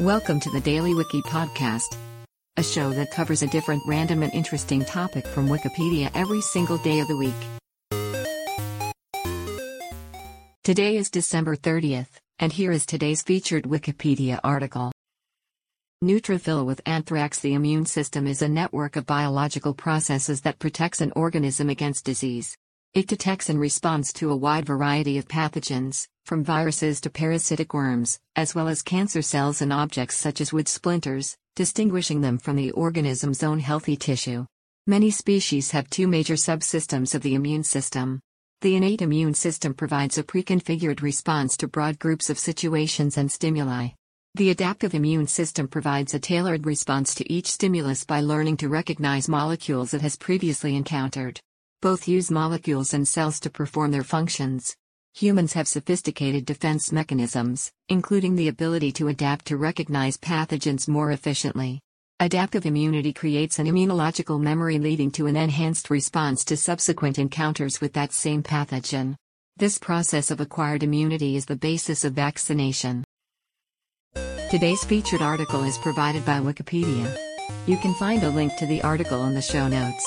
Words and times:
Welcome 0.00 0.40
to 0.40 0.50
the 0.50 0.62
Daily 0.62 0.94
Wiki 0.94 1.20
Podcast, 1.20 1.94
a 2.56 2.62
show 2.62 2.88
that 2.88 3.10
covers 3.10 3.42
a 3.42 3.46
different 3.48 3.82
random 3.86 4.22
and 4.22 4.32
interesting 4.32 4.82
topic 4.82 5.26
from 5.26 5.46
Wikipedia 5.46 6.10
every 6.14 6.40
single 6.40 6.78
day 6.78 7.00
of 7.00 7.08
the 7.08 7.18
week. 7.18 7.34
Today 10.64 10.96
is 10.96 11.10
December 11.10 11.54
30th, 11.54 12.16
and 12.38 12.50
here 12.50 12.72
is 12.72 12.86
today's 12.86 13.20
featured 13.20 13.64
Wikipedia 13.64 14.40
article. 14.42 14.90
Neutrophil 16.02 16.64
with 16.64 16.80
anthrax 16.86 17.40
The 17.40 17.52
immune 17.52 17.84
system 17.84 18.26
is 18.26 18.40
a 18.40 18.48
network 18.48 18.96
of 18.96 19.04
biological 19.04 19.74
processes 19.74 20.40
that 20.40 20.58
protects 20.58 21.02
an 21.02 21.12
organism 21.14 21.68
against 21.68 22.06
disease. 22.06 22.56
It 22.92 23.06
detects 23.06 23.48
and 23.48 23.60
responds 23.60 24.12
to 24.14 24.32
a 24.32 24.36
wide 24.36 24.66
variety 24.66 25.16
of 25.16 25.28
pathogens, 25.28 26.08
from 26.24 26.42
viruses 26.42 27.00
to 27.02 27.10
parasitic 27.10 27.72
worms, 27.72 28.18
as 28.34 28.52
well 28.52 28.66
as 28.66 28.82
cancer 28.82 29.22
cells 29.22 29.62
and 29.62 29.72
objects 29.72 30.16
such 30.16 30.40
as 30.40 30.52
wood 30.52 30.66
splinters, 30.66 31.36
distinguishing 31.54 32.20
them 32.20 32.36
from 32.36 32.56
the 32.56 32.72
organism's 32.72 33.44
own 33.44 33.60
healthy 33.60 33.96
tissue. 33.96 34.44
Many 34.88 35.12
species 35.12 35.70
have 35.70 35.88
two 35.88 36.08
major 36.08 36.34
subsystems 36.34 37.14
of 37.14 37.22
the 37.22 37.36
immune 37.36 37.62
system. 37.62 38.18
The 38.60 38.74
innate 38.74 39.02
immune 39.02 39.34
system 39.34 39.72
provides 39.72 40.18
a 40.18 40.24
preconfigured 40.24 41.00
response 41.00 41.56
to 41.58 41.68
broad 41.68 42.00
groups 42.00 42.28
of 42.28 42.40
situations 42.40 43.16
and 43.16 43.30
stimuli. 43.30 43.90
The 44.34 44.50
adaptive 44.50 44.96
immune 44.96 45.28
system 45.28 45.68
provides 45.68 46.12
a 46.14 46.18
tailored 46.18 46.66
response 46.66 47.14
to 47.14 47.32
each 47.32 47.46
stimulus 47.46 48.04
by 48.04 48.20
learning 48.20 48.56
to 48.58 48.68
recognize 48.68 49.28
molecules 49.28 49.94
it 49.94 50.00
has 50.00 50.16
previously 50.16 50.74
encountered. 50.74 51.40
Both 51.82 52.06
use 52.06 52.30
molecules 52.30 52.92
and 52.92 53.08
cells 53.08 53.40
to 53.40 53.48
perform 53.48 53.90
their 53.90 54.02
functions. 54.02 54.76
Humans 55.14 55.54
have 55.54 55.66
sophisticated 55.66 56.44
defense 56.44 56.92
mechanisms, 56.92 57.72
including 57.88 58.36
the 58.36 58.48
ability 58.48 58.92
to 58.92 59.08
adapt 59.08 59.46
to 59.46 59.56
recognize 59.56 60.18
pathogens 60.18 60.88
more 60.88 61.10
efficiently. 61.10 61.80
Adaptive 62.20 62.66
immunity 62.66 63.14
creates 63.14 63.58
an 63.58 63.66
immunological 63.66 64.38
memory 64.38 64.78
leading 64.78 65.10
to 65.12 65.26
an 65.26 65.36
enhanced 65.36 65.88
response 65.88 66.44
to 66.44 66.54
subsequent 66.54 67.18
encounters 67.18 67.80
with 67.80 67.94
that 67.94 68.12
same 68.12 68.42
pathogen. 68.42 69.16
This 69.56 69.78
process 69.78 70.30
of 70.30 70.38
acquired 70.38 70.82
immunity 70.82 71.34
is 71.34 71.46
the 71.46 71.56
basis 71.56 72.04
of 72.04 72.12
vaccination. 72.12 73.04
Today's 74.50 74.84
featured 74.84 75.22
article 75.22 75.64
is 75.64 75.78
provided 75.78 76.26
by 76.26 76.40
Wikipedia. 76.40 77.16
You 77.66 77.78
can 77.78 77.94
find 77.94 78.22
a 78.22 78.28
link 78.28 78.54
to 78.58 78.66
the 78.66 78.82
article 78.82 79.24
in 79.24 79.34
the 79.34 79.40
show 79.40 79.66
notes. 79.66 80.06